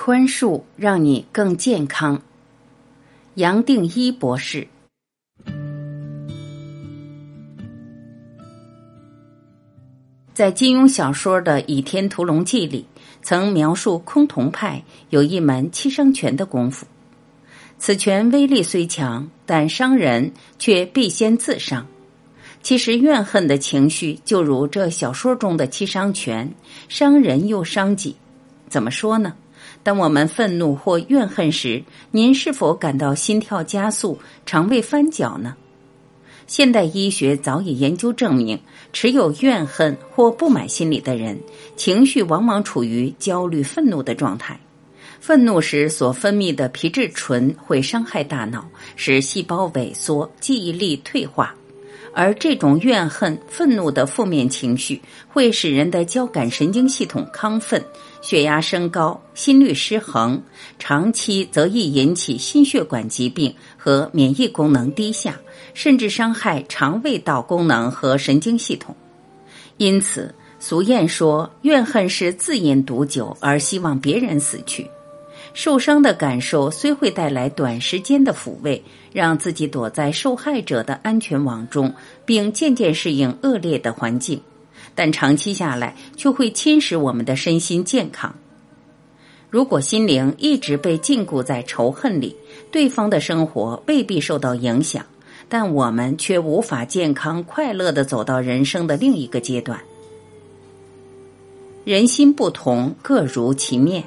[0.00, 2.22] 宽恕让你更健康。
[3.34, 4.68] 杨定一博士
[10.32, 12.86] 在金庸小说的《倚天屠龙记》里，
[13.22, 16.86] 曾描述崆峒派有一门七伤拳的功夫。
[17.76, 20.30] 此拳威力虽强，但伤人
[20.60, 21.88] 却必先自伤。
[22.62, 26.54] 其实怨恨的情绪就如这小说中的七伤拳，
[26.88, 28.14] 伤人又伤己。
[28.68, 29.34] 怎么说呢？
[29.88, 35.56] 当我们愤怒或怨恨时，您是否感到心跳加速、肠胃翻搅呢？
[36.46, 38.60] 现代医学早已研究证明，
[38.92, 41.40] 持有怨恨或不满心理的人，
[41.74, 44.60] 情绪往往处于焦虑、愤怒的状态。
[45.20, 51.54] 愤怒时所分泌的皮质醇会伤害大脑，使细胞萎缩、记忆力退化。
[52.18, 57.80] 而这种怨恨、愤怒的负面情绪，会使人的交感神经系统亢奋。
[58.20, 60.42] 血压升高，心律失衡，
[60.80, 65.38] 长期则易引起心血管疾病和免疫功能低下，
[65.74, 68.96] 甚至伤害肠胃道功能和神经系统。
[69.76, 74.84] 因此，俗谚说：“怨恨是自饮毒酒，而希望别人死去。”
[75.58, 78.80] 受伤的感受虽会带来短时间的抚慰，
[79.12, 81.92] 让自己躲在受害者的安全网中，
[82.24, 84.40] 并渐渐适应恶劣的环境。
[84.94, 88.36] 但长期下来，却会侵蚀我们的身心健康。
[89.50, 92.36] 如果心灵一直被禁锢在仇恨里，
[92.70, 95.06] 对方的生活未必受到影响，
[95.48, 99.80] 但我们却无法健康快乐的走到人生的另一个阶段。
[101.84, 104.04] 人心不同，各如其面。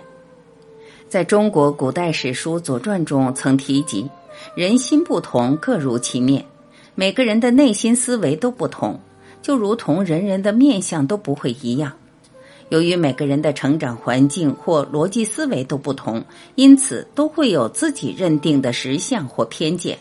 [1.12, 4.10] 在中国古代史书《左传》中曾提及
[4.56, 6.46] ：“人心不同，各如其面。”
[6.96, 8.98] 每个人的内心思维都不同。
[9.42, 11.92] 就如同人人的面相都不会一样，
[12.70, 16.24] 由于每个人的成长环境或逻辑思维都不同，
[16.56, 19.98] 因此都会有自己认定的实相或偏见。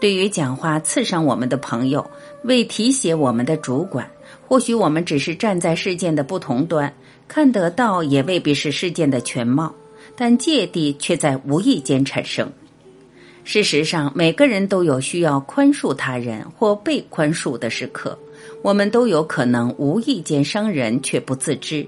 [0.00, 2.10] 对于讲话刺伤我们的朋友，
[2.42, 4.10] 为提携我们的主管，
[4.48, 6.92] 或许我们只是站在事件的不同端，
[7.28, 9.72] 看得到也未必是事件的全貌，
[10.20, 12.50] 但芥蒂却在无意间产生。
[13.44, 18.18] 事实上，每个人都有需要宽恕他人或被宽恕的时刻。
[18.62, 21.86] 我们都有可能无意间伤人却不自知，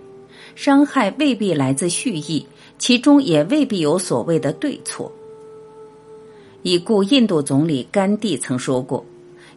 [0.55, 2.47] 伤害未必来自蓄意，
[2.79, 5.11] 其中也未必有所谓的对错。
[6.63, 9.05] 已故印度总理甘地曾说过：“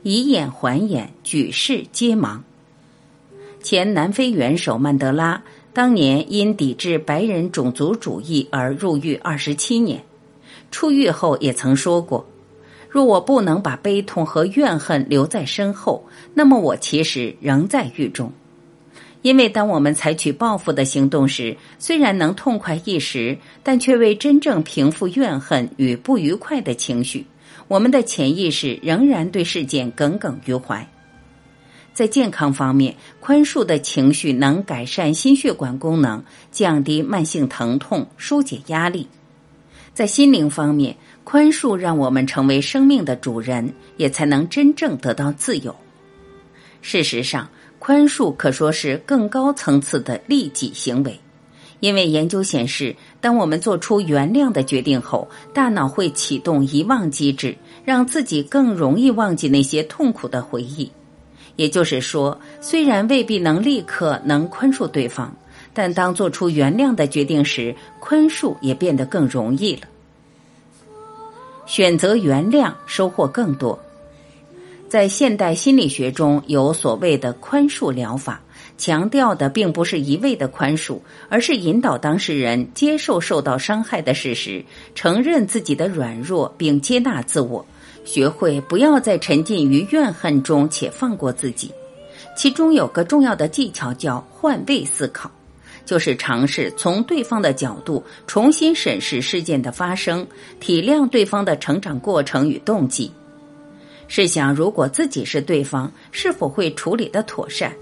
[0.01, 2.39] 以眼还眼，举世皆盲。”
[3.61, 5.41] 前南非元首曼德拉
[5.73, 10.03] 当年因抵制白人种族主义而入狱二十七年，
[10.69, 12.27] 出狱后也曾说过。
[12.87, 18.31] 若我不能把悲痛和怨恨留在身后，那么我其实仍在狱中。
[19.23, 27.25] 因为当我们采取报复的行动时，虽然能痛快一时，但却未真正平复怨恨与不愉快的情绪。
[27.67, 30.87] 我们的潜意识仍然对事件耿耿于怀。
[31.93, 39.07] 在健康方面，宽恕的情绪能改善心血管功能，降低慢性疼痛，疏解压力。
[39.93, 45.75] 在心灵方面，宽恕让我们成为生命的主人，也才能真正得到自由。
[46.81, 51.19] 事实上，宽恕可说是更高层次的利己行为，
[51.79, 57.55] 因为研究显示，当我们做出原谅的决定后，大脑会启动遗忘机制，
[57.85, 60.89] 让自己更容易忘记那些痛苦的回忆。
[61.55, 65.35] 也就是说，虽然未必能立刻能宽恕对方。
[65.75, 69.87] 但当做出原谅的决定时，宽恕也变得更容易了。
[71.65, 73.79] 选择原谅，收获更多。
[74.87, 78.39] 在现代心理学中有所谓的宽恕疗法，
[78.77, 87.65] 强调的并不是一味的宽恕，而是引导当事人接受受到伤害的事实，承认自己的软弱，并接纳自我，
[88.03, 91.71] 学会不要再沉浸于怨恨中，且放过自己。
[92.35, 95.31] 其中有个重要的技巧叫换位思考。
[95.85, 100.25] 就是尝试从对方的角度重新审视事件的发生，
[100.61, 103.11] 体谅对方的成长过程与动机。
[104.07, 107.73] 试想，如果自己是对方，是否会处理的妥善？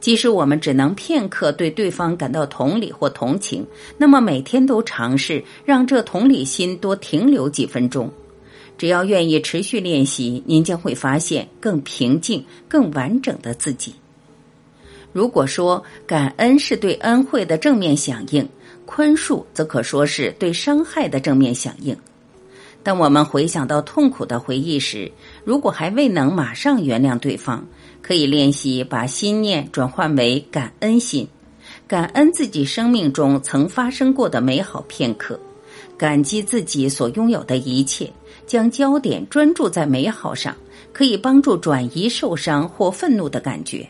[0.00, 3.66] 即使我们只能片刻对对方感到同理或同情，
[3.98, 8.10] 那么每天都尝试让这同理心多停留几分钟。
[8.78, 13.94] 只要愿意持续练习，您将会发现更平静、更完整的自己。
[15.12, 18.46] 如果说感恩是对恩惠的正面响应，
[18.84, 21.96] 宽恕则可说是对伤害的正面响应。
[22.82, 25.10] 当我们回想到痛苦的回忆时，
[25.42, 27.66] 如果还未能马上原谅对方，
[28.00, 31.26] 可以练习把心念转换为感恩心，
[31.88, 35.40] 感恩自己生命中曾发生过的美好片刻，
[35.96, 38.12] 感激自己所拥有的一切，
[38.46, 40.56] 将焦点专注在美好上，
[40.92, 43.88] 可以帮助转移受伤或愤怒的感觉。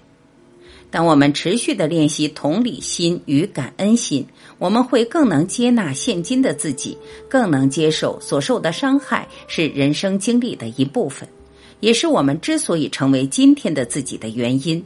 [0.89, 4.25] 当我们持续的练习同理心与感恩心，
[4.59, 6.97] 我们会更能接纳现今的自己，
[7.29, 11.29] 更能接受所受的伤害是人生经历的一部分，
[11.81, 14.83] 也是我们之所以成为今天的自己的原因。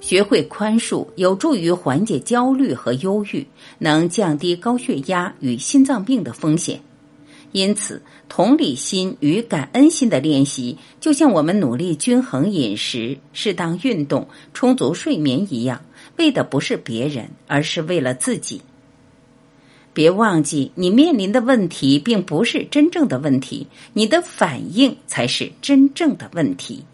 [0.00, 3.46] 学会宽恕，有助于缓解焦虑和忧郁，
[3.78, 6.80] 能降低高血压与心脏病的风险。
[7.52, 15.82] 因此，同理心与感恩心的练习，就像我们努力均衡饮食、适当运动、充足睡眠一样，
[16.16, 18.62] 为的不是别人，而是为了自己。
[19.92, 26.84] 别忘记，你面临的问题并不是真正的问题，你的反应才是真正的问题。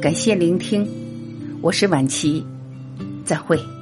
[0.00, 0.88] 感谢聆听，
[1.60, 2.44] 我是晚琪，
[3.24, 3.73] 再会。